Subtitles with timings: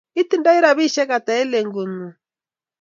[0.21, 2.13] Itindoi rabisiek ata eng lengut ngun?